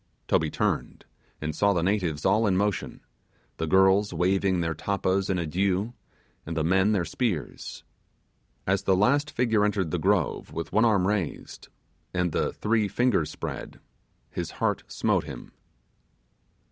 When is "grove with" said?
9.99-10.71